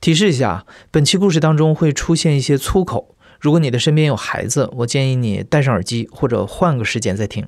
[0.00, 7.46] 提示一下，本期故事当中会出现一些粗口，如果你的身边有孩子，我建议你戴上耳机或者换个时间再听。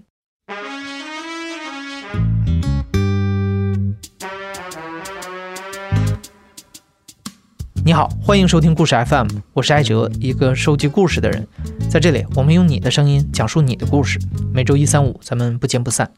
[7.85, 11.49] 你好，欢迎收听故事 FM，我是艾哲，一个收集故事的人。
[11.89, 14.21] 在这里，我们用你的声音讲述你的故事。
[14.53, 16.13] 每周一、三、五，咱们不见不散。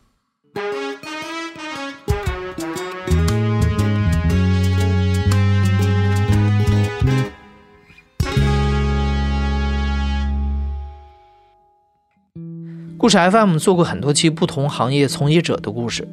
[13.05, 16.09] 故事 FM 做过很多期不同行业从业者的故事，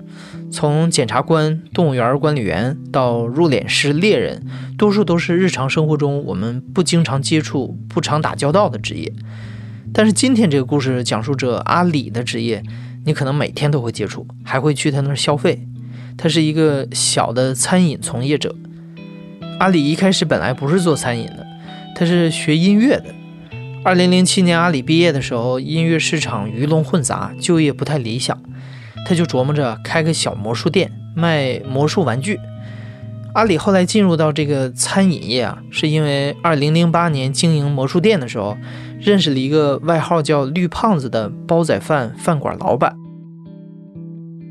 [0.51, 4.45] 从检察官、动物园管理员到入殓师、猎人，
[4.77, 9.13] 多数都是日常生活中我们不经常接触、不常打交道的职业。
[9.93, 12.61] 但是今天这个故事讲述者阿里的职业，
[13.05, 15.65] 你可能每天都会接触，还会去他那儿消费。
[16.17, 18.53] 他是一个小的餐饮从业者。
[19.61, 21.47] 阿里一开始本来不是做餐饮的，
[21.95, 23.05] 他是学音乐的。
[23.83, 28.39] 二零零七年，阿里毕业的时候，音乐市场鱼龙混杂，就业不太理想，
[29.07, 32.39] 他就琢磨着开个小魔术店，卖魔术玩具。
[33.33, 38.55] 阿里后来进入到这个餐饮业啊，是因为二零零八年经营魔术店的时候，
[38.99, 42.95] 认识了一个外号叫“绿胖子”的煲仔饭饭馆老板。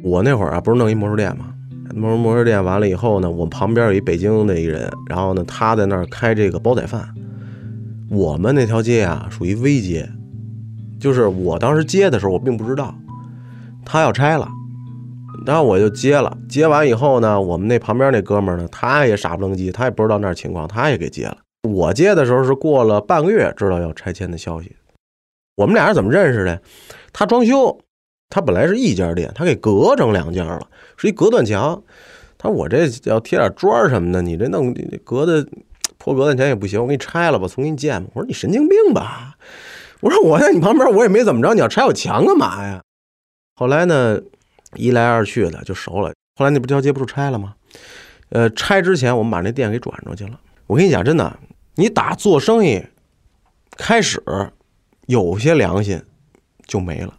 [0.02, 1.46] 我那会儿啊，不是弄一魔术店吗？
[1.94, 7.08] 魔魔术店完了以后呢，我旁边有一北京的一人，然后呢，他在那儿开这个煲仔饭。
[8.11, 10.11] 我们那条街啊，属于危街，
[10.98, 12.92] 就是我当时接的时候，我并不知道
[13.84, 14.48] 他要拆了，
[15.47, 16.36] 然后我就接了。
[16.48, 21.39] 接完以后呢，我们那旁边那哥们儿呢，他也傻不愣叽，他也不知道那情况，他也给接了。
[21.69, 24.74] 我接的时候是过了半个月知道要拆迁的消息。
[25.55, 26.61] 我们俩是怎么认识的？
[27.12, 27.78] 他装修，
[28.28, 31.80] 他本来是一家店，他给隔成两家了，是一隔断墙。
[32.36, 34.74] 他说我这要贴点砖什么的，你这弄
[35.05, 35.47] 隔的。
[36.02, 38.10] 破隔断墙也不行，我给你拆了吧，重新建吧。
[38.14, 39.36] 我说你神经病吧？
[40.00, 42.82] 我说我在你旁边，我也没怎么着，你要拆我墙干嘛呀？
[43.55, 44.18] 后来呢，
[44.77, 46.10] 一来二去的就熟了。
[46.36, 47.55] 后来那不条街不是拆了吗？
[48.30, 50.40] 呃，拆之前我们把那店给转出去了。
[50.66, 51.39] 我跟你讲，真的，
[51.74, 52.83] 你打做生意
[53.77, 54.22] 开始
[55.06, 56.02] 有些良心
[56.64, 57.14] 就没了。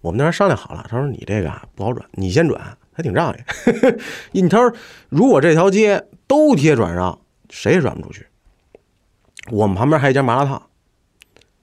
[0.00, 3.38] 我们那边商量好了，他说你这个不好转，你先转，还挺仗义。
[4.32, 4.74] 你他说
[5.08, 7.16] 如果这条街都贴转让。
[7.50, 8.26] 谁也转不出去。
[9.50, 10.70] 我们旁边还有一家麻辣烫，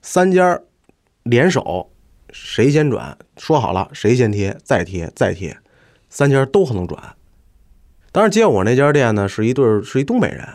[0.00, 0.60] 三家
[1.24, 1.90] 联手，
[2.30, 3.16] 谁先转？
[3.36, 5.58] 说好了，谁先贴，再贴，再贴，
[6.08, 7.16] 三家都可能转。
[8.12, 10.46] 当然接我那家店呢，是一对是一东北人。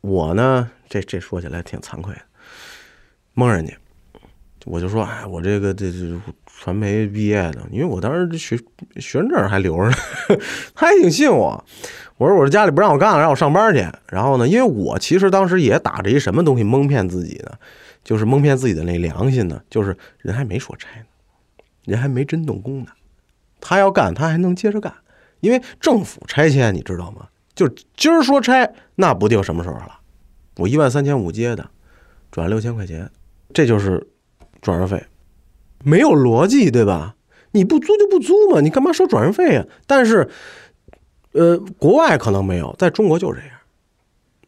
[0.00, 2.22] 我呢，这这说起来挺惭愧的，
[3.34, 3.74] 蒙人家。
[4.64, 8.56] 我就说，哎，我这个这这传媒毕业的，因为我当时学
[8.96, 9.96] 学生证还留着呢，
[10.74, 11.64] 他还挺信我。
[12.22, 13.84] 我说我这家里不让我干了，让我上班去。
[14.06, 17.50] 然后呢，因为我其实当时也打着一什么东西蒙骗自己呢，
[18.04, 21.06] 就是蒙骗自己的那良心呢，就是人还没说拆呢，
[21.84, 22.90] 人还没真动工呢，
[23.60, 24.94] 他要干他还能接着干，
[25.40, 27.26] 因为政府拆迁你知道吗？
[27.56, 29.98] 就今儿说拆，那不定什么时候了。
[30.58, 31.70] 我一万三千五接的，
[32.30, 33.10] 转六千块钱，
[33.52, 34.06] 这就是
[34.60, 35.04] 转让费，
[35.82, 37.16] 没有逻辑对吧？
[37.50, 39.66] 你不租就不租嘛，你干嘛收转让费啊？
[39.88, 40.30] 但是。
[41.32, 43.56] 呃，国外可能没有，在中国就是这样，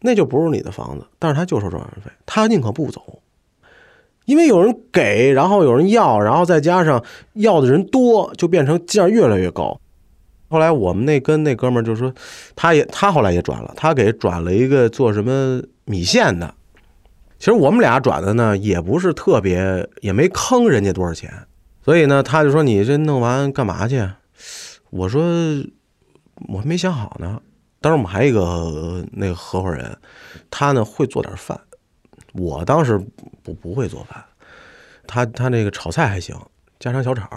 [0.01, 3.21] 那就不是你的房子，但是他就收转让费，他宁可不走，
[4.25, 7.03] 因为有人给，然后有人要，然后再加上
[7.33, 9.79] 要的人多，就变成价越来越高。
[10.47, 12.13] 后来我们那跟那哥们儿就说，
[12.55, 16.53] 他也他后来也转了，他给转了一个做什么米线的。
[17.39, 21.33] 其实我们俩转的呢，也不是特别，也没坑人家多少钱，
[21.83, 24.07] 所以呢，他就说你这弄完干嘛去？
[24.91, 25.23] 我说。
[26.49, 27.41] 我还没想好呢。
[27.81, 29.97] 当时我们还有一个那个合伙人，
[30.49, 31.59] 他呢会做点饭。
[32.33, 32.97] 我当时
[33.43, 34.23] 不不会做饭，
[35.07, 36.35] 他他那个炒菜还行，
[36.79, 37.29] 家常小炒。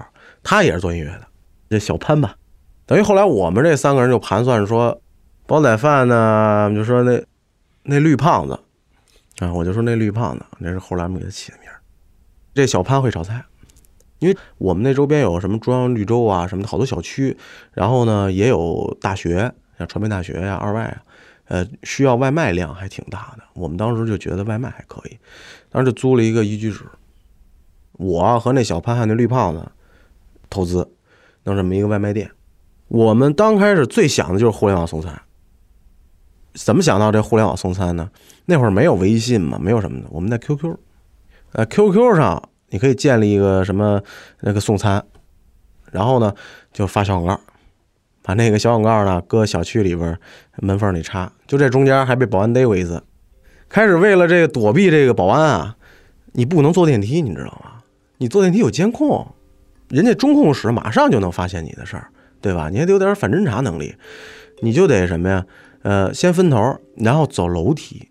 [0.42, 1.26] 他也是做音乐的，
[1.68, 2.36] 这小潘吧。
[2.86, 5.00] 等于后来我们这三个人就盘算说，
[5.46, 7.22] 煲仔饭呢，就说那
[7.82, 8.58] 那绿胖子
[9.40, 11.80] 啊，我就说那绿胖子，那是后来我们给他起的名儿。
[12.54, 13.44] 这小潘会炒菜。
[14.18, 17.36] 因为我们那周边有什么中央绿洲啊什么好多小区，
[17.72, 21.02] 然后呢也有大学，像传媒大学呀、二外啊，
[21.46, 23.44] 呃，需要外卖量还挺大的。
[23.54, 25.18] 我们当时就觉得外卖还可以，
[25.70, 26.84] 当时就租了一个一居室。
[27.92, 29.70] 我和那小潘汉那绿胖子
[30.50, 30.90] 投资
[31.44, 32.30] 弄这么一个外卖店。
[32.88, 35.20] 我们刚开始最想的就是互联网送餐。
[36.54, 38.10] 怎么想到这互联网送餐呢？
[38.46, 40.76] 那会儿没有微信嘛，没有什么的，我们在 QQ，
[41.52, 42.48] 呃，QQ 上。
[42.70, 44.00] 你可以建立一个什么
[44.40, 45.04] 那个送餐，
[45.90, 46.34] 然后呢
[46.72, 47.42] 就发小广告，
[48.22, 50.18] 把那个小广告呢搁小区里边
[50.56, 53.02] 门缝里插，就这中间还被保安逮过一次。
[53.68, 55.76] 开始为了这个躲避这个保安啊，
[56.32, 57.82] 你不能坐电梯，你知道吗？
[58.18, 59.26] 你坐电梯有监控，
[59.88, 62.08] 人家中控室马上就能发现你的事儿，
[62.40, 62.68] 对吧？
[62.70, 63.94] 你还得有点反侦查能力，
[64.62, 65.46] 你就得什么呀？
[65.82, 68.08] 呃，先分头，然后走楼梯。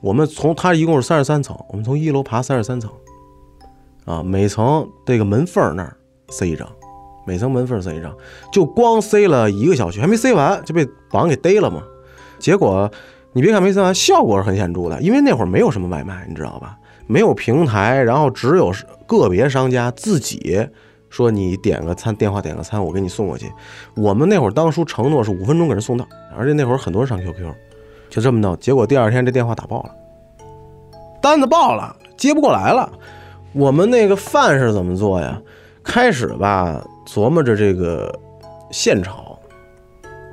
[0.00, 2.90] 我们从它一共是三十三层，我们从一楼爬三十三层，
[4.04, 5.96] 啊，每层这个门缝那儿
[6.28, 6.68] 塞一张，
[7.26, 8.14] 每层门缝塞一张，
[8.52, 11.82] 就光塞了一个小区，还没塞完就被保安给逮了嘛。
[12.38, 12.90] 结果
[13.32, 16.76] 你别看没塞完，效果是很显著的，因为那会儿没有什么外卖，你知道吧？
[17.06, 18.72] 没有平台，然后只有
[19.06, 20.66] 个别商家自己
[21.10, 23.50] 说你点个餐，电话点个餐，我给你送过去。
[23.94, 27.52] 我们那会儿当初承诺是五分钟给人送到，而且那会儿很多人上 QQ，
[28.08, 28.58] 就这么弄。
[28.58, 29.90] 结果第二天这电话打爆了，
[31.20, 32.90] 单子爆了，接不过来了。
[33.54, 35.40] 我们那个饭是怎么做呀？
[35.84, 38.12] 开始吧，琢磨着这个
[38.72, 39.38] 现炒，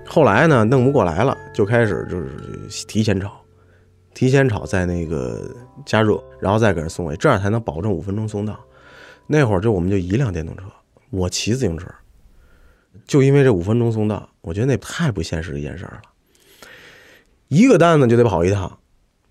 [0.08, 2.30] 后来呢弄不过来了，就开始就是
[2.88, 3.32] 提前炒。
[4.14, 5.40] 提前炒，再那个
[5.86, 8.60] 加热，然后再给人送过去，这样才能保证五分钟送到。
[9.28, 10.64] 那会儿就我们就一辆电动车，
[11.12, 11.88] 我骑自行车，
[13.06, 16.02] 就因为这五分钟送到，我觉得那太不现实一件事了。
[17.48, 18.80] 一个单子就得跑一趟，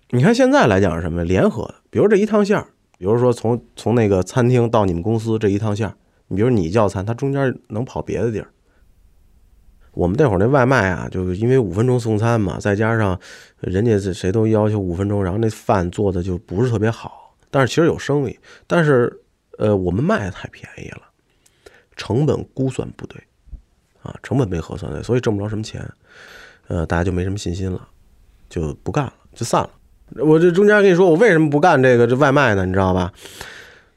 [0.09, 1.23] 你看现在来讲是什么？
[1.23, 2.67] 联合的，比如这一趟线儿
[3.01, 5.91] 比如说从从那个餐厅到你们公司这一趟线
[6.27, 8.47] 你比如你叫餐，它中间能跑别的地儿。
[9.91, 13.19] 我们那会儿那外卖啊，就是因为五分钟送餐嘛，再加上
[13.59, 17.35] 人家谁都要求五分钟，然后那饭做的就不是特别好。
[17.49, 19.11] 但是其实有生意，但是
[19.57, 21.01] 呃，我们卖的太便宜了，
[21.95, 23.19] 成本估算不对
[24.03, 25.83] 啊，成本没核算对，所以挣不着什么钱。
[26.67, 27.87] 呃，大家就没什么信心了，
[28.47, 29.69] 就不干了，就散了。
[30.17, 32.65] 我这中间跟你说，我为什么不干这个这外卖呢？
[32.65, 33.11] 你知道吧？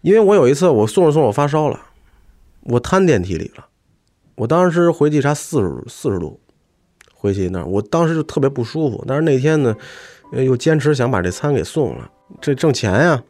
[0.03, 1.81] 因为我有一次我送着送着我发烧了，
[2.63, 3.67] 我瘫电梯里了。
[4.37, 6.39] 我当时回去差四十四十度，
[7.13, 9.05] 回去那，我当时就特别不舒服。
[9.09, 9.75] 但是那天呢，
[10.33, 13.23] 又坚持想把这餐给送了，这挣钱呀。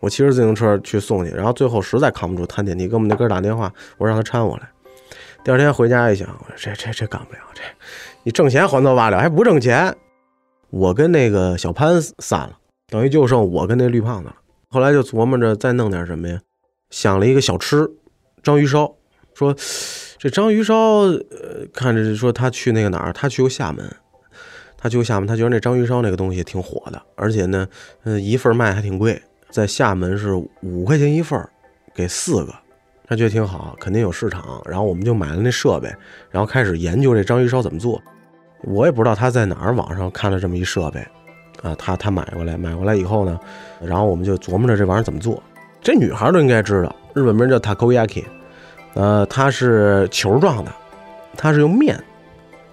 [0.00, 4.68] 我骑着自行车去送去，然后最后实在扛不住瘫电梯，给我们那哥打电话，我让他搀我来。
[5.42, 7.62] 第二天回家一想，我这这这干不了，这
[8.22, 9.94] 你挣钱还则罢了，还不挣钱。
[10.70, 14.36] 我跟那个小潘散了，等于就剩我跟那绿胖子了。
[14.68, 16.40] 后来就琢磨着再弄点什么呀，
[16.90, 17.90] 想了一个小吃，
[18.42, 18.94] 章鱼烧，
[19.34, 19.54] 说。
[20.20, 23.88] 这章鱼烧，呃，看着说他去那个哪儿，他去过厦门，
[24.76, 27.68] 他去过厦门，他觉得那章鱼烧那个东西挺火的，而且呢，
[28.02, 31.40] 嗯，一份卖还挺贵，在厦门是五块钱一份，
[31.94, 32.52] 给四个，
[33.06, 34.60] 他觉得挺好，肯定有市场。
[34.68, 35.88] 然后我们就买了那设备，
[36.32, 38.02] 然后开始研究这章鱼烧怎么做。
[38.62, 41.00] 我也不知道他在哪儿网上看了这么一设备，
[41.62, 43.38] 啊，他他买过来，买过来以后呢，
[43.80, 45.42] 然后我们就琢磨着这玩意儿怎么做。
[45.80, 48.24] 这女孩都应该知道，日本名叫 takoyaki。
[48.94, 50.72] 呃，它是球状的，
[51.36, 52.02] 它是用面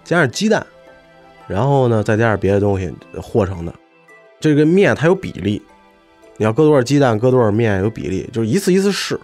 [0.03, 0.65] 加上鸡蛋，
[1.47, 2.91] 然后呢再加上别的东西
[3.21, 3.73] 和成的。
[4.39, 5.61] 这个面它有比例，
[6.37, 9.19] 你要搁多少鸡蛋，搁多少面有比例，就是一次一次试。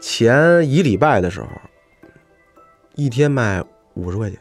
[0.00, 1.48] 前一礼拜的时候，
[2.94, 3.62] 一天卖
[3.94, 4.38] 五十块钱，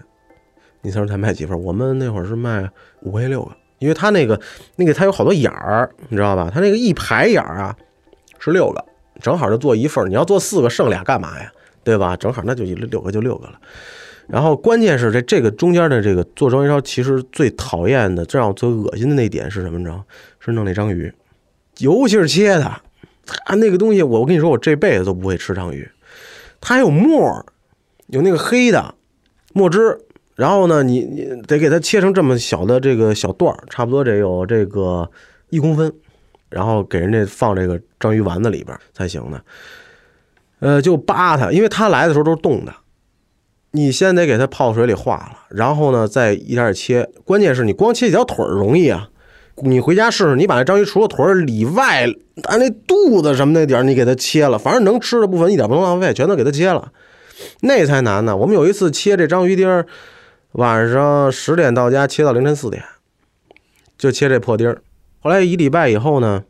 [0.86, 1.60] 你猜才卖几份？
[1.64, 2.70] 我们那会儿是卖
[3.02, 4.40] 五块六个，因为它那个
[4.76, 6.52] 那个它有好多眼儿，你知道吧？
[6.54, 7.76] 它那个一排眼儿啊
[8.38, 8.86] 是六个，
[9.20, 10.08] 正好就做一份。
[10.08, 11.52] 你要做四个，剩俩干嘛呀？
[11.84, 12.16] 对吧？
[12.16, 13.60] 正好那就六个就六个了，
[14.28, 19.80] 然后关键是这这个中间的这个做章鱼烧，其实最讨厌的、最让我最恶心的那点是什么？
[19.80, 20.04] 你知道？
[20.40, 21.12] 是弄那章鱼，
[21.80, 22.72] 尤其是切的，
[23.26, 25.90] 它那个东西，我我跟你说，我这辈子都不会吃章鱼。
[26.62, 27.46] 它还有沫，
[28.08, 28.96] 有那个黑的
[29.54, 30.00] 墨汁，
[30.36, 35.10] 然后呢，你你得给它切成这么小的这个小段儿，差不多得有这个
[35.50, 35.92] 一公分，
[36.50, 39.40] 然后给人家放这个章鱼丸子里边才行呢。
[40.60, 42.74] 呃，就扒它，因为它来的时候都是冻的，
[43.72, 47.10] 你先得给它泡水里化了，然后呢再一点点切。
[47.24, 49.10] 关键是你光切几条腿儿容易啊，
[49.58, 52.08] 你回家试试，你把那章鱼除了腿儿里外，
[52.44, 56.92] 它那肚子什么那点儿你给它切了，反正能吃的部分一点不能浪费，全都给它切了，
[57.62, 58.36] 那才难呢。
[58.36, 59.86] 我们有一次切这章鱼丁儿，
[60.56, 62.82] 晚上十点到家，切到凌晨四点，
[63.98, 64.82] 就切这破丁儿。
[65.20, 66.46] 后来一礼拜以后呢，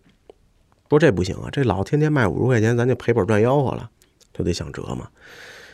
[0.87, 3.89] 说这不行啊，这老天天卖五十块钱，咱就赔本赚吆喝了。
[4.31, 5.07] 就得想辙嘛，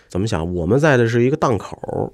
[0.08, 0.54] 怎么想？
[0.54, 2.14] 我们在的是一个档口，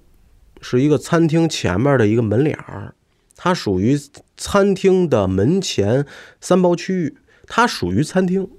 [0.59, 2.95] 是一个餐厅前面的一个门脸儿，
[3.35, 3.95] 它属于
[4.37, 6.03] 餐厅的门前
[6.41, 8.49] 三包区域，它属于餐厅，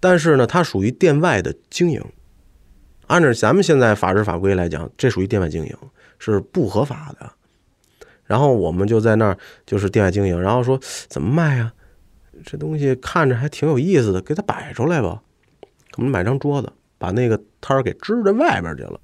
[0.00, 2.04] 但是呢，它属于店外的经营。
[3.06, 5.76] 按照咱们现在法制法规来讲，这属于店外经营，
[6.20, 7.32] 是不合法的。
[8.24, 9.36] 然后我们就在那儿
[9.66, 11.72] 就是店外经营，然后说怎么卖呀？
[12.44, 15.20] 这东西看着还挺有意思的，给它摆出来吧。
[15.96, 16.72] 我们买张桌子。
[17.00, 19.00] 把那个摊儿给支在外边去了，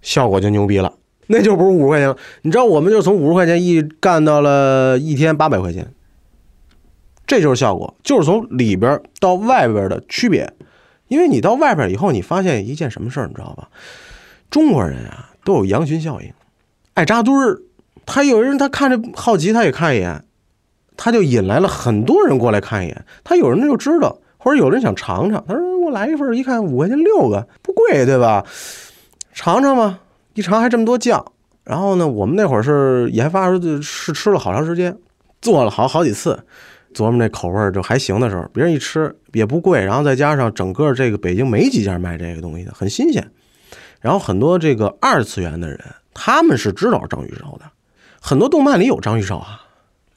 [0.00, 0.90] 效果就牛逼了，
[1.26, 2.16] 那就不是五十块钱了。
[2.40, 5.92] 你知道，我们就从五十块钱一干到了一天八百块钱，
[7.26, 10.50] 这就是效果，就是从里边到外边的区别。
[11.08, 13.68] 因为你到外边以后，你发现一件什么事儿，你知道吧？
[14.48, 16.32] 中国人啊，都有羊群效应，
[16.96, 17.60] 爱扎堆儿。
[18.04, 20.24] 他有人他看着好奇，他也看一眼，
[20.96, 23.04] 他就引来了很多人过来看一眼。
[23.24, 28.44] 他有人就知道，或者有人想尝尝，他说我来一份，一看五块钱六个，不贵对吧？
[29.32, 29.98] 尝尝吧，
[30.34, 31.24] 一尝还这么多酱。
[31.64, 34.96] 然后呢，我们那会儿是研发时试吃了好长时间，
[35.42, 36.38] 做了好好几次，
[36.94, 43.28] 琢磨那口味就还行的时候，别人一吃也不贵，然后再加上整个这个北京没几家卖这个东西的，很新鲜。
[44.00, 45.80] 然后很多这个二次元的人，
[46.18, 47.70] 他们是知道章鱼烧的，
[48.22, 49.60] 很多动漫里有章鱼烧啊，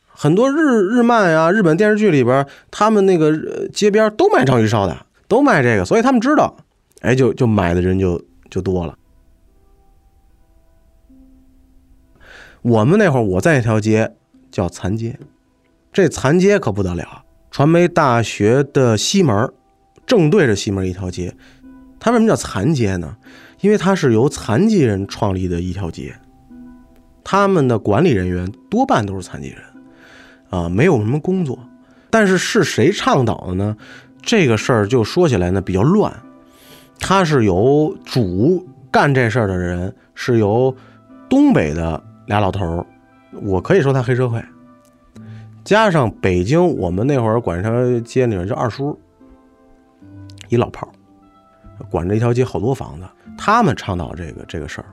[0.07, 6.55] 很多日日漫呀、日本电视剧里边，他们那个街边都卖章鱼烧的，都卖这个，所以他们知道，
[7.01, 8.97] 哎，就就买的人就就多了。
[12.61, 14.15] 我们那会儿，我在一条街
[14.49, 15.19] 叫残街，
[15.91, 19.51] 这残街可不得了，传媒大学的西门，
[20.07, 21.35] 正对着西门一条街。
[21.99, 23.17] 它为什么叫残街呢？
[23.61, 26.15] 因为它是由残疾人创立的一条街，
[27.23, 29.59] 他们的管理人员多半都是残疾人，
[30.49, 31.59] 啊，没有什么工作。
[32.09, 33.77] 但是是谁倡导的呢？
[34.21, 36.13] 这个事儿就说起来呢比较乱，
[36.99, 40.75] 他是由主干这事儿的人是由
[41.29, 42.03] 东北的。
[42.27, 42.85] 俩老头儿，
[43.41, 44.39] 我可以说他黑社会，
[45.63, 48.95] 加上北京，我们那会儿管这条街里面叫二叔，
[50.49, 50.93] 一老炮儿，
[51.89, 53.07] 管这一条街好多房子，
[53.41, 54.87] 他们倡导这个这个事儿，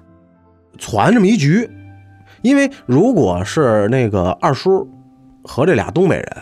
[0.78, 1.68] 攒这么一局，
[2.42, 4.88] 因为如果是那个二叔
[5.42, 6.36] 和这俩东北人，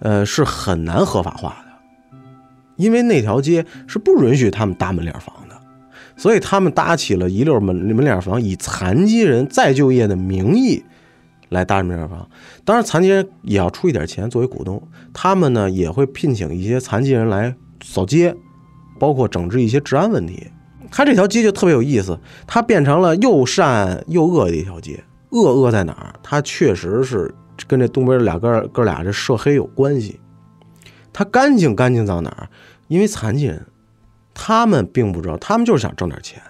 [0.00, 2.18] 呃，是很难合法化的，
[2.74, 5.56] 因为那条街是不允许他们搭门脸房的。
[6.16, 10.84] 所以他们搭起了一溜门门脸房，以残疾人再就业的名义
[11.48, 12.28] 来搭门脸房。
[12.64, 14.82] 当然，残疾人也要出一点钱作为股东。
[15.14, 18.34] 他们呢也会聘请一些残疾人来扫街，
[18.98, 20.50] 包括整治一些治安问题。
[20.90, 25.02] 它这条街就特别有意思，它变成了又善又恶的一条街。
[25.30, 26.14] 恶恶在哪儿？
[26.22, 27.32] 它确实是
[27.68, 30.18] 跟这东边俩哥哥俩这涉黑有关系。
[31.12, 32.48] 它干净干净到哪儿？
[32.88, 33.64] 因为残疾人。
[34.32, 36.40] 他们并不知道，他们就是想挣点钱。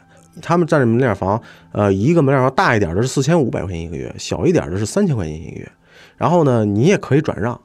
[0.40, 1.42] 他们占着门脸房，
[1.72, 5.68] 呃，一个门脸房大一点的是四千五百块钱一个月，小一点的是三千块钱一个月。
[6.16, 7.60] 然后呢，你也可以转让，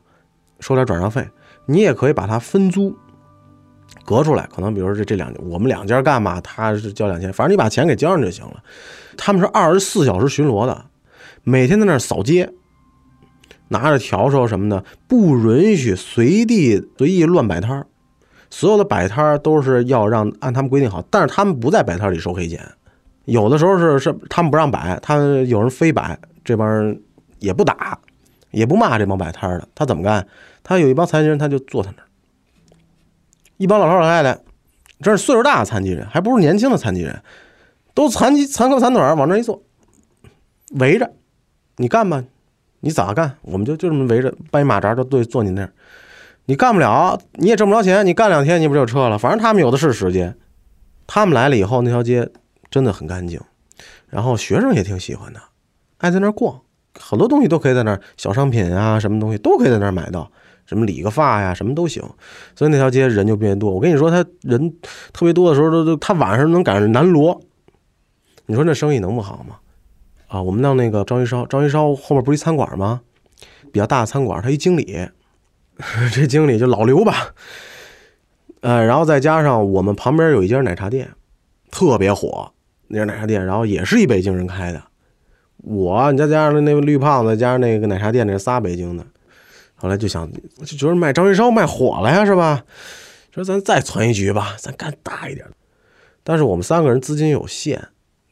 [0.60, 1.28] 收点转让费，
[1.68, 2.96] 你也可以把它分租，
[4.06, 4.48] 隔出来。
[4.54, 8.64] 可能比如说这这两我们两家干嘛，他是交两千，反正你把钱给交上就行了。
[9.18, 10.86] 他们是二十四小时巡逻的，
[11.44, 12.50] 每天在那儿扫街，
[13.70, 17.88] 拿着笤帚什么的，不允许随地随意乱摆摊儿。
[18.52, 22.62] 所有的摆摊都是要让按他们规定好，但是他们不在摆摊里收黑钱，
[23.26, 27.02] 有的时候是是他们不让摆，他们有人非摆，这帮人
[27.40, 28.00] 也不打，
[28.52, 30.26] 也不骂这帮摆摊的，他怎么干？
[30.64, 32.05] 他有一帮残疾人，他就坐他那儿，
[33.58, 34.40] 一帮老头老太太，
[35.02, 37.22] 这是岁数大的残疾人，还不是年轻的残疾人，
[37.94, 39.62] 都残疾残胳膊残腿往那一坐，
[40.72, 41.12] 围着
[41.78, 42.24] 你干吧，
[42.80, 43.38] 你咋干？
[43.42, 45.72] 我们就就这么围着搬一马扎，就对坐你那儿。
[46.46, 48.06] 你干不了，你也挣不着钱。
[48.06, 49.18] 你干两天，你不就撤了？
[49.18, 50.38] 反正他们有的是时间。
[51.08, 52.30] 他们来了以后，那条街
[52.70, 53.42] 真的很干净，
[54.10, 55.40] 然后学生也挺喜欢的，
[55.98, 56.62] 爱在那儿逛，
[57.00, 60.32] 很多东西都可以在那儿，小商品啊，什么东西都可以在那儿买到，
[60.66, 62.04] 什么理个发呀，什么都行。
[62.56, 63.72] 所以那条街人就变多。
[63.72, 64.74] 我跟你说，他人
[65.14, 67.42] 特别多的时候，都都他晚上能赶上南锣。
[68.46, 69.58] 你说那生意能不好吗？
[70.28, 73.02] 啊，我们到那个章鱼烧，章鱼烧后面不是一餐馆吗？
[73.72, 75.08] 比较大的餐馆，他一经理。
[76.14, 77.34] 这经理就老刘吧，
[78.62, 81.10] 呃，然后再加上我们旁边有一家奶茶店，
[81.70, 82.54] 特别火，
[82.88, 84.82] 那家奶茶店，然后也是一北京人开的。
[85.58, 89.06] 我，你再加上那个绿胖子，加上那个奶茶店，那仨北京的。
[89.76, 90.32] 后来就想，
[90.66, 92.64] 就觉得卖章鱼烧卖火了呀，是吧？
[93.32, 95.46] 说咱再攒一局吧，咱干大一点。
[96.24, 97.90] 但是我们三个人资金有限，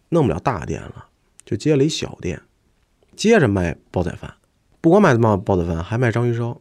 [0.09, 1.07] 弄不了大店了，
[1.45, 2.41] 就接了一小店，
[3.15, 4.33] 接着卖煲仔饭，
[4.79, 6.59] 不光卖煲煲仔饭，还卖章鱼烧。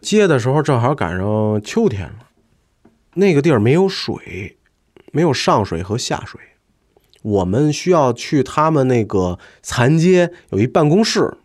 [0.00, 2.28] 接的时候正好赶上秋天了，
[3.14, 4.56] 那个地儿没有水，
[5.10, 6.40] 没有上水和下水，
[7.22, 11.36] 我们需要去他们那个残街有一办公室，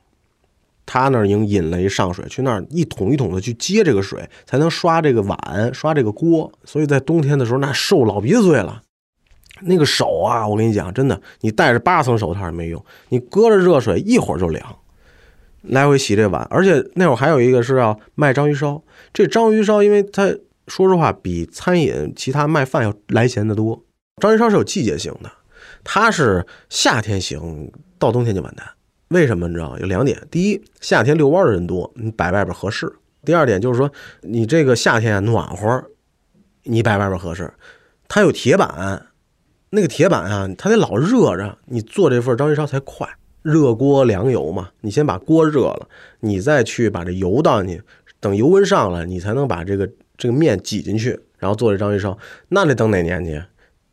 [0.85, 6.51] 他那儿已经引了一上水，去那儿一桶一桶的去接这个水，才能刷这个碗，刷这个锅。
[6.65, 8.81] 所以在冬天的时候，那受老鼻子罪了，
[9.61, 14.77] 那个手啊，我跟你讲，真的，你戴着八层手套也没用，你搁着热水一会儿就凉。
[15.61, 18.83] 来回洗这碗，而且那会儿还有一个是要卖章鱼烧。
[19.13, 20.35] 这章鱼烧，因为它
[20.67, 23.81] 说实话比餐饮其他卖饭要来钱的多。
[24.21, 25.31] 章鱼烧是有季节性的，
[25.81, 28.67] 它是夏天行，到冬天就完蛋。
[29.13, 29.77] 为什么你知道？
[29.79, 32.87] 有两点：第一，夏天遛弯的人多，你摆外边合适；
[33.23, 33.89] 第二点就是说，
[34.21, 35.85] 你这个夏天暖和，
[36.63, 37.53] 你摆外边合适。
[38.09, 39.05] 它有铁板，
[39.69, 43.07] 那个铁板啊，它得老热着，你做这份章鱼烧才快。
[43.41, 45.89] 热锅凉油嘛，你先把锅热了，
[46.21, 47.83] 你再去把这油倒进去，
[48.19, 52.17] 等油温上来，你才能把这个这个面挤进去，然后做这章鱼烧。
[52.49, 53.43] 那得等哪年去？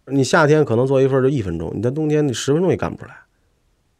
[0.06, 3.14] 你夏天可能做一份就一分钟，你在冬天你十分钟也干不出来。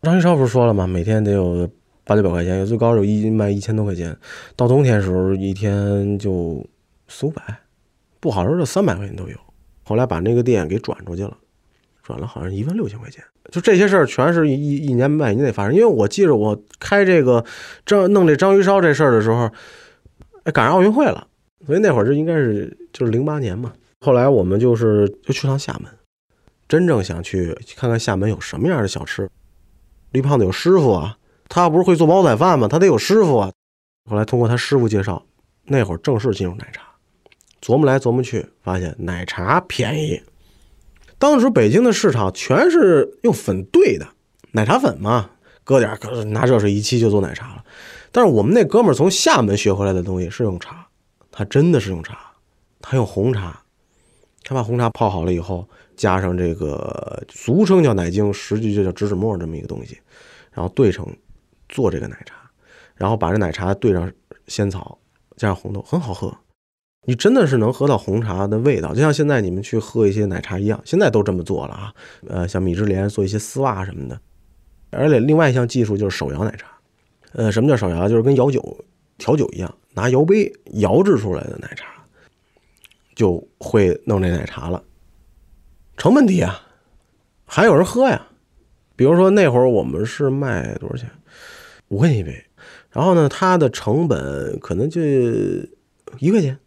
[0.03, 0.87] 章鱼烧不是说了吗？
[0.87, 1.69] 每天得有
[2.05, 4.17] 八九百块钱，有最高有一卖一千多块钱。
[4.57, 6.67] 到冬天的时候一天就
[7.07, 7.43] 四五百，
[8.19, 9.37] 不好时候就三百块钱都有。
[9.85, 11.37] 后来把那个店给转出去了，
[12.03, 13.23] 转了好像一万六千块钱。
[13.51, 15.75] 就这些事儿全是一一年半年内发生。
[15.75, 17.45] 因为我记着我开这个
[17.85, 19.51] 章弄这章鱼烧这事儿的时候，
[20.55, 21.27] 赶上奥运会了，
[21.67, 23.71] 所以那会儿就应该是就是零八年嘛。
[24.01, 25.93] 后来我们就是就去趟厦门。
[26.67, 29.29] 真正想去看看厦门有什么样的小吃，
[30.13, 31.17] 绿胖子有师傅啊，
[31.49, 32.67] 他不是会做煲仔饭吗？
[32.69, 33.53] 他得有师傅啊。
[34.09, 35.25] 后来通过他师傅介绍，
[35.65, 36.83] 那会儿正式进入奶茶，
[37.63, 40.21] 琢磨来琢磨去，发现奶茶便宜。
[41.19, 44.09] 当时北京的市场全是用粉兑的
[44.53, 45.31] 奶茶粉嘛，
[45.63, 47.65] 搁点搁拿热水一沏就做奶茶了。
[48.11, 50.89] 但是我们那哥们儿从厦门学回来的东西是用茶，
[51.31, 52.19] 他真的是用茶，
[52.81, 53.60] 他用红茶，
[54.43, 55.69] 他把红茶泡好了以后。
[55.97, 59.99] 加上这个俗称叫奶精，实际就叫植脂末这么一个东西，
[60.51, 61.07] 然后兑成
[61.69, 62.37] 做这个奶茶，
[62.95, 64.11] 然后把这奶茶兑上
[64.47, 64.99] 仙草，
[65.37, 66.35] 加上红豆，很好喝。
[67.07, 71.93] 你真的是能喝到红茶的味道，就像现在你们去喝一些奶茶一样，现在都这么做了啊。
[72.27, 74.19] 呃，像米芝莲做一些丝袜什么的，
[74.89, 76.67] 而且另外一项技术就是手摇奶茶。
[77.35, 78.09] 呃，什么叫手摇？
[78.09, 78.85] 就是跟摇酒、
[79.19, 82.00] 调酒一样，拿摇杯摇制出来的奶茶，
[83.21, 84.83] 就会弄这奶茶了。
[85.99, 86.59] 成本低啊，
[87.45, 88.29] 还有人喝呀。
[88.97, 91.11] 比如说那会儿我们是卖多少钱？
[91.89, 92.47] 五块钱一杯。
[92.89, 95.03] 然后呢，它的成本可能就
[96.19, 96.59] 一块钱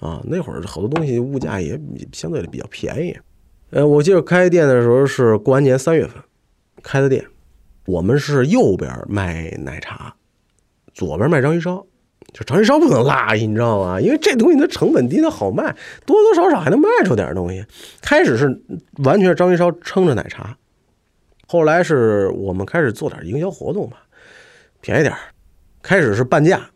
[0.00, 0.22] 啊。
[0.24, 1.78] 那会儿好多东西物价也
[2.14, 3.14] 相对的比较便宜。
[3.68, 6.14] 呃，我记得开店的时候是过完年三月份
[6.82, 7.26] 开的店，
[7.84, 10.16] 我们是右边卖奶茶，
[10.94, 11.86] 左边卖章鱼烧。
[12.32, 14.00] 就章鱼烧不能落，你知道吗？
[14.00, 17.64] 因为这东西它成本低，它好卖，多多少少还能卖出点东西。
[18.02, 18.60] 开始是
[19.02, 20.56] 完全章鱼烧撑着奶茶，
[21.46, 23.96] 后来是我们开始做点营销活动吧，
[24.82, 25.14] 便宜点
[25.82, 26.68] 开始是半价，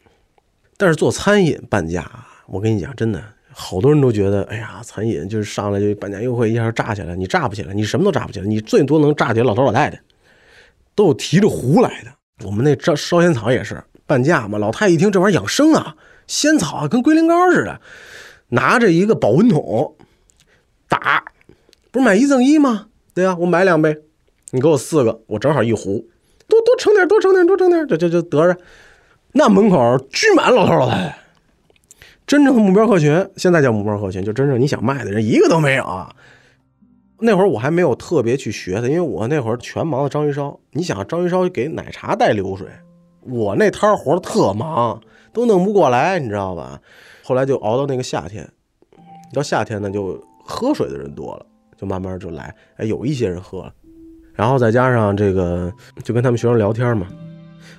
[0.79, 2.11] 但是做餐饮半价，
[2.47, 10.01] 我跟你讲，真的好多人都觉得，哎呀，餐饮就是上来就半价优惠，一下炸起来，你炸不起来，你什么都炸不起来，你最多能炸起来老头老太太，
[10.95, 12.11] 都有提着壶来的。
[12.47, 13.83] 我们那烧烧仙草也是。
[14.13, 15.97] 半价嘛，老太一听这玩意儿养生啊，
[16.27, 17.81] 仙草啊，跟龟苓膏似的，
[18.51, 19.97] 拿着一个保温桶
[20.87, 21.25] 打，
[21.91, 22.89] 不是买一赠一吗？
[23.15, 23.97] 对呀，我买两杯，
[24.51, 26.11] 你给我四个，我正好一壶，
[26.47, 28.61] 多多盛点，多盛点，多盛点，这这就得着。
[29.33, 31.19] 那门口聚满老头老太太，
[32.27, 36.15] 真正的目标客群，现在叫目标客群，就真正你想卖的人一个都没有啊。
[37.21, 40.61] 那会儿我还没有特别去学它，因为我那会儿全忙的章鱼烧。
[40.73, 42.67] 你想章鱼烧给奶茶带流水。
[43.23, 45.01] 我那摊活特忙，
[45.33, 46.81] 都弄不过来，你知道吧？
[47.25, 48.49] 后来就熬到那个夏天，
[49.33, 53.73] 到夏天呢，就喝水的人多了，就慢慢就来，哎，有一些人喝了，
[54.35, 57.07] 然后再加上这个，就跟他们学生聊天嘛。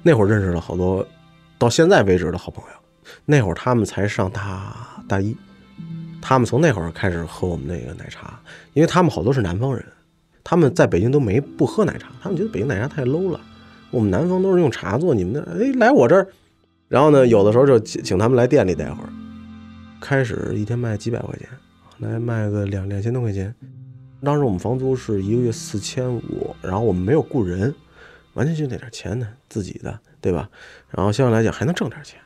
[0.02, 1.06] 那会儿认识了好多，
[1.58, 3.12] 到现在为止的好朋友。
[3.26, 5.36] 那会儿他们才上大大一，
[6.22, 8.40] 他们从那会儿开始喝我们那个奶茶，
[8.74, 9.86] 因为他们好多是南方人，
[10.42, 13.40] 他们在北京都没不喝奶茶，他们觉得北京奶茶太 low 了。
[13.94, 16.28] 我们南方都是用茶做，你们那哎来我这儿，
[16.88, 19.10] 然后呢，有的时候就请请他们来店里待会儿。
[20.02, 21.48] 开始一天卖几百块钱，
[22.00, 23.54] 来卖个两两千多块钱。
[24.24, 27.74] 当时我们房租是一个月四千五，然后我们没有雇人，
[28.34, 30.50] 完全就那点钱呢，自己的，对吧？
[30.90, 32.20] 然后相对来讲还能挣点钱。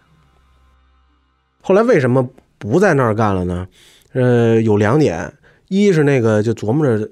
[1.60, 3.68] 后来为什么不在那儿干了呢？
[4.14, 5.34] 呃，有两点，
[5.68, 7.10] 一是那个就琢磨着，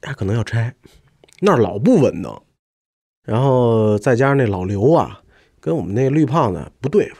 [0.00, 0.72] 他可能要拆，
[1.40, 2.40] 那儿老不稳当。
[3.28, 5.20] 然后再加上那老刘啊，
[5.60, 7.16] 跟我们那绿胖子不对付。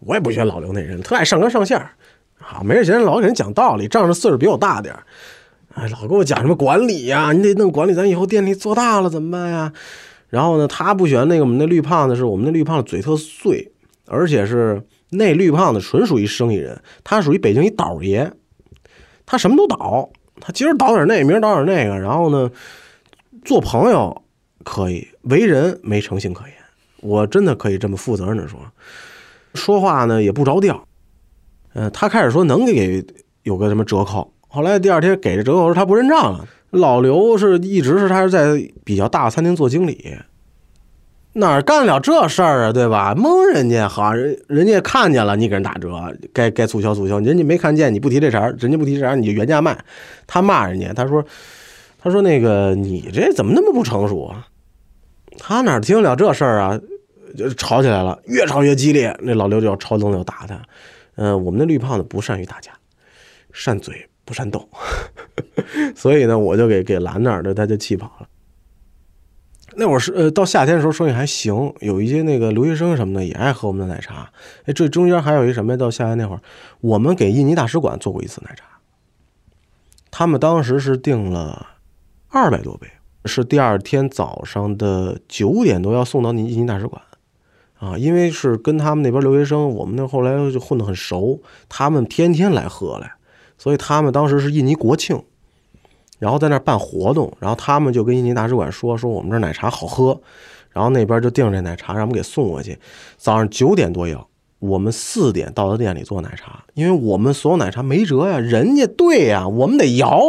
[0.00, 1.92] 我也不学老刘那人，特爱上纲上线儿，
[2.38, 5.04] 啊，没事闲老给人讲道理，仗着岁数比我大点儿，
[5.74, 9.72] 哎，老跟我讲什么管理呀，你得弄管理，咱以后店里做大了怎么办呀？
[10.28, 13.72] 然后呢，他不喜欢那个我们那绿胖子，是我们那绿胖子嘴特碎，
[14.06, 18.30] 而且是那绿胖子纯属于生意人，他属于北京一倒爷，
[19.24, 20.10] 他什么都倒，
[20.42, 22.50] 他今儿倒点那，明儿倒点那个，然后呢，
[23.46, 24.22] 做朋友。
[24.64, 26.54] 可以为人没诚信可言，
[27.00, 28.60] 我真的可以这么负责任的说，
[29.54, 30.82] 说话呢也不着调。
[31.74, 33.04] 嗯，他开始说能给
[33.42, 40.16] 有个什么折扣，后来第二天给这折扣时他不认账了，老刘是一直是他是在比较大的餐厅做经理，
[41.34, 43.14] 哪干得了这事儿啊，对吧？
[43.14, 49.78] 蒙人家好，人人家看见了，你给人打折，该该促销促销，人家没看见，你不提这茬，人家不提这茬，你就原价卖。
[50.26, 51.24] 他骂人家，他说
[51.98, 54.46] 他说那个你这怎么那么不成熟啊？
[55.38, 56.80] 他哪听得了这事儿啊？
[57.36, 59.14] 就吵起来了，越吵越激烈。
[59.20, 60.60] 那老刘就要抄灯就打他。
[61.16, 62.72] 嗯、我们那绿胖子不善于打架，
[63.52, 64.68] 善嘴不善斗，
[65.94, 68.28] 所以呢，我就给给拦那儿，他就气跑了。
[69.76, 74.30] 那会儿是呃，到夏天的时候生意还行，有一些那个留学生什么的也爱喝我们的奶茶。
[74.64, 75.76] 哎，这中间还有一什么呀？
[75.76, 76.40] 到夏天那会儿，
[76.80, 78.64] 我们给印尼大使馆做过一次奶茶，
[80.10, 81.66] 他们当时是订了
[82.28, 82.86] 二百多杯，
[83.24, 87.00] 是第二天早上的九点多要送到印尼大使馆。
[87.78, 93.12] 啊，因为是跟他们那边留学生，我们那后来就混得很熟，他们天天来喝来，
[93.56, 95.22] 所以他们当时是印尼国庆，
[96.18, 100.20] 然后在那儿办活动，然后他们就跟印尼大使馆说说我们这奶茶好喝，
[100.70, 102.76] 然后那边就订这奶茶让我们给送过去。
[103.16, 110.20] 早上九点多要，我们四点到他店里做奶茶，因为我们所有奶茶没辙呀，人家对呀，我们得摇，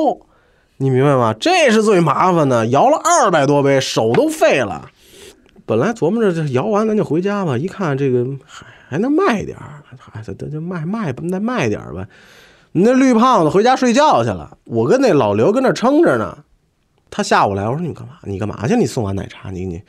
[0.81, 1.35] 你明白吗？
[1.37, 4.89] 这是最麻烦的，摇了二百多杯，手都废了。
[5.65, 12.07] 本来琢磨着这摇完咱就回家吧，一看这个还还能卖点儿，还这这卖卖再卖点儿吧。
[12.71, 16.37] 那绿胖子回家睡觉去了，我跟那老刘跟那撑着呢。
[17.11, 18.13] 他下午来，我说你干嘛？
[18.23, 18.77] 你干嘛去？
[18.77, 19.81] 你送完奶茶，你你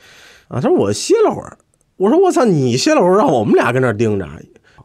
[0.49, 0.59] 啊？
[0.59, 1.57] 他说我歇了会儿。
[1.95, 4.27] 我说我操，你歇了会儿，让我们俩跟那盯着。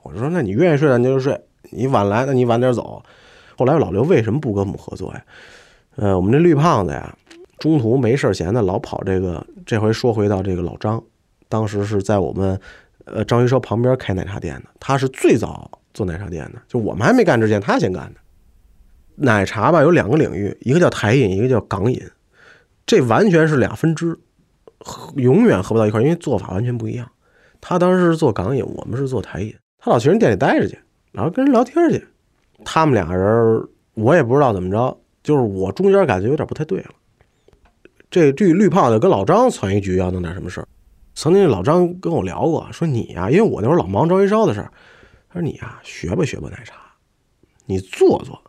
[0.04, 1.36] 我说那你愿意睡咱就睡，
[1.70, 3.02] 你晚来那你晚点走。
[3.58, 5.22] 后来老刘为什么不跟我们合作呀？
[5.96, 7.14] 呃，我们这绿胖子呀。
[7.58, 9.44] 中途没事闲的，老跑这个。
[9.64, 11.02] 这回说回到这个老张，
[11.48, 12.60] 当时是在我们
[13.06, 18.20] 呃章鱼烧旁边开奶茶店的，他是最早做奶茶店的，就我们还没干之前，他先干的。
[19.16, 22.00] 奶茶吧有两个领域，一个叫台饮，一个叫港饮，
[22.84, 24.16] 这完全是俩分支，
[25.16, 27.10] 永远合不到一块，因为做法完全不一样。
[27.60, 29.52] 他当时是做港饮，我们是做台饮。
[29.78, 30.78] 他老去人店里待着去，
[31.12, 32.06] 老跟人聊天去。
[32.64, 36.90] 他们俩人，我也不知道怎么着，就是我中间感觉有点不太对了。
[38.08, 40.68] 这绿绿胖子跟老张攒一局要弄点什么事儿。
[41.16, 44.70] 曾经老张跟我聊过，说你呀，因为我那会儿老忙章鱼烧的事儿，
[45.28, 46.76] 他说你呀，学吧学吧奶茶，
[47.64, 48.40] 你做做。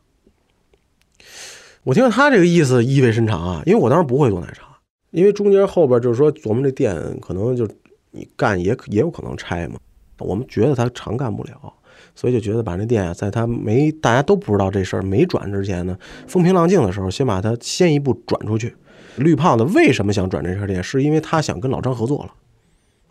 [1.83, 4.77] 我听他这个意思意味深长啊，因为我当时不会做奶茶，
[5.09, 7.67] 因为中间后边就是说琢磨这店可能就
[8.11, 9.79] 你干也也有可能拆嘛，
[10.19, 11.73] 我们觉得他常干不了，
[12.17, 15.95] 所以就觉得把那店啊，在他没大家都不知道这事儿没转之前呢，
[16.27, 18.75] 风平浪静的时候，先把它先一步转出去。
[19.17, 20.83] 绿胖子为什么想转这家店？
[20.83, 22.33] 是因为他想跟老张合作了，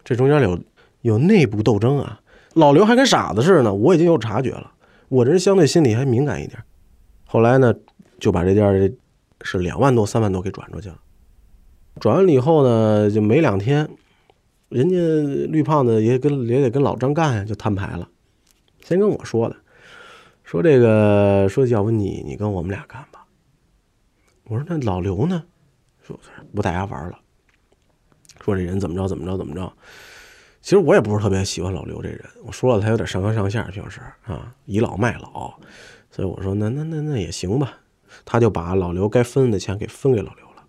[0.02, 0.58] 这中间有
[1.02, 2.20] 有内部斗争啊。
[2.54, 4.72] 老刘还跟傻子似的呢，我已经有察觉了，
[5.08, 6.58] 我这人相对心里还敏感一点。
[7.26, 7.72] 后来呢，
[8.18, 8.92] 就把这店
[9.42, 10.98] 是两万多、三万多给转出去了。
[12.00, 13.88] 转完了以后呢，就没两天，
[14.68, 14.96] 人家
[15.48, 18.08] 绿胖子也跟也得跟老张干呀，就摊牌了。
[18.86, 19.56] 先跟我说的，
[20.44, 23.26] 说这个说要不你你跟我们俩干吧。
[24.44, 25.42] 我说那老刘呢？
[26.04, 26.16] 说
[26.54, 27.18] 不带家玩了，
[28.40, 29.72] 说这人怎么着怎么着怎么着。
[30.62, 35.52] 其实我也不是特别喜欢老刘这人，我说了他有点上纲上线，平时啊倚老卖老，
[36.08, 37.80] 所以我说那那那那也行吧。
[38.24, 40.62] 他就把老刘该分的钱给分给老刘了，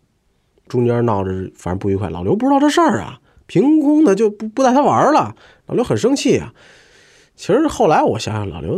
[0.68, 5.36] 中间闹着反正不愉快，老刘不知道这事儿啊，凭空的就不不带他玩了，
[5.68, 6.52] 老刘很生气啊。
[7.38, 8.76] 其实后来我想想，老刘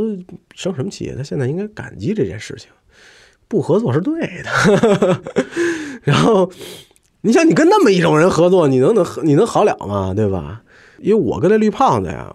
[0.53, 1.11] 生什么气？
[1.17, 2.69] 他现在应该感激这件事情。
[3.47, 5.21] 不合作是对的，
[6.03, 6.51] 然后
[7.21, 10.13] 你想，你跟那么一种人合作，你能能你能好了吗？
[10.13, 10.61] 对吧？
[10.99, 12.31] 因为我跟那绿胖子呀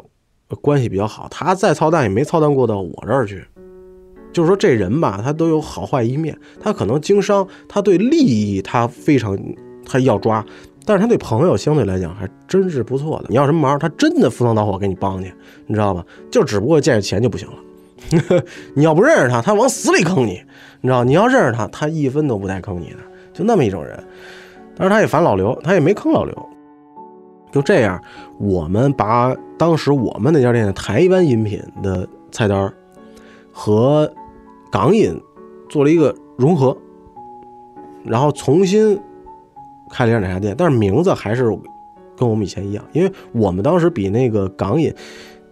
[0.61, 3.45] 关系比较好，他再操蛋也没操蛋过到我这儿去。
[4.33, 9.39] 就是说这人吧，他都有好坏一面，他可能经商，他对利益他非常
[9.87, 10.45] 他要抓，
[10.85, 13.27] 但是他对朋友相对来讲还真是不错的。
[13.29, 15.33] 你要什么忙，他真的赴汤蹈火给你帮去，
[15.67, 16.05] 你知道吧？
[16.31, 17.55] 就只不过见着钱就不行了。
[18.75, 20.41] 你要不认识他，他往死里坑你。
[20.81, 22.99] 你知道，你要认识他，他一分都不带坑你的，
[23.33, 23.99] 就那么一种人。
[24.77, 26.49] 但是他也烦老刘，他也没坑老刘。
[27.51, 27.99] 就这样，
[28.39, 32.71] 我们把当时我们那家店的台湾饮品的菜单
[33.53, 34.13] 和
[34.71, 35.19] 港饮
[35.69, 36.77] 做了一个融合，
[38.05, 39.01] 然后重新
[39.95, 41.45] 开了一家奶茶店，但是名字还是
[42.17, 44.93] 跟我们以前一样，因为我们当时比那个港饮。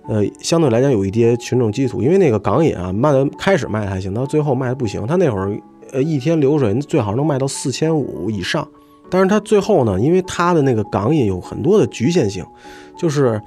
[0.09, 5.07] 呃，相对来讲有一些群众基础，因为那个港饮啊，卖的开始卖的还行，到最后卖的不行。
[5.07, 5.57] 他那会儿，
[5.93, 8.67] 呃，一天流水最好能卖到四千五以上，
[9.09, 12.45] 但是他最后呢，因为他的那个港饮有很多的局限性，
[12.99, 13.41] 就是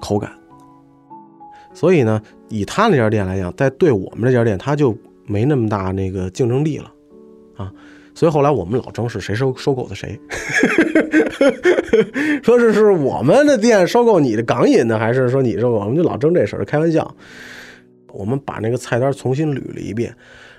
[0.00, 0.30] 口感，
[1.74, 6.90] 所以呢，以他那家店来讲，在对我们这家店，他就没那么大那个竞争力了，
[8.18, 10.18] 所以后来我们老争是谁收收购的谁，
[12.42, 15.78] 说是是我们的店收购你的港饮的，还是说你收购？
[15.78, 17.14] 我们就老争这事儿，开玩笑。
[18.12, 20.12] 我们把那个菜单重新捋了一遍。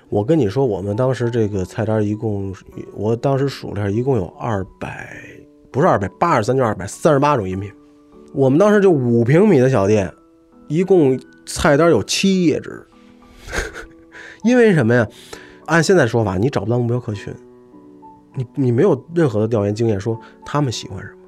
[0.08, 2.50] 我跟你说，我们当时这个菜单一共，
[2.94, 5.14] 我当时数了，一共有二百，
[5.70, 7.70] 不是二百八十三，就二百三十八种饮品。
[8.32, 10.10] 我们当时就五平米的小店，
[10.66, 12.82] 一共菜单有七页纸。
[14.44, 15.06] 因为什么呀？
[15.66, 17.30] 按现在说法，你找不到目标客群。
[18.34, 21.18] 你你没有任何的调研经验，说他们喜欢什么，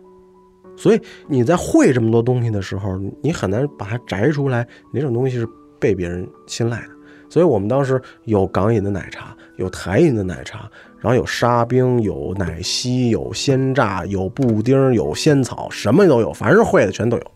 [0.77, 5.49] 所以你在会这么多东西的时候，你很难把它摘出来哪种东西是
[5.81, 6.89] 被别人青睐的。
[7.29, 17.32] 所以我们当时有港饮的奶茶，有台饮的奶茶，然后有沙冰，有奶昔，有鲜榨，有布丁，有仙草，什么都有，凡是会的全都有。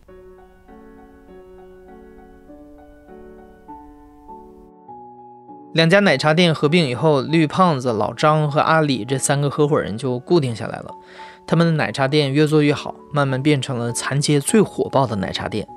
[5.76, 10.90] 两家奶茶店合并以后，绿胖子、老张和阿里这三个合伙人就固定下来了。
[11.46, 15.68] 他们的奶茶店越做越好，慢慢变成了残街最火爆的奶茶店。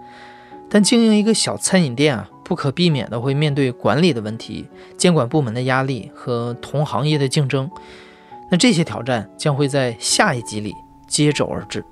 [0.70, 7.70] 但经营一个小餐饮店啊，不可避免的会面对管理的问题、监管部门的压力和同行业的竞争。
[8.50, 10.74] 那这些挑战将会在下一集里
[11.10, 11.84] 接踵而至。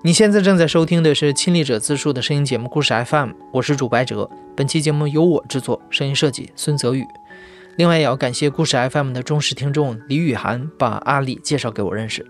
[0.00, 4.30] 你现在正在收听的是亲历者自述的声音节目《故事 FM》，我是主白哲。
[4.56, 7.04] 本期节目由我制作，声音设计孙泽宇。
[7.76, 12.24] 另外，也要感谢故事 FM 的忠实听众李雨涵把阿里介绍给我认识。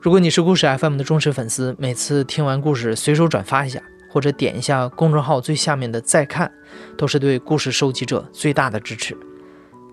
[0.00, 6.50] 如果你是故事 FM 的忠实粉丝，每次听完故事随手转发一下，或者点一下公众号最下面的再看，
[6.96, 9.14] 都是对故事收集者最大的支持。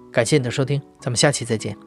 [0.10, 1.78] 感谢你的收听，咱们下期再见。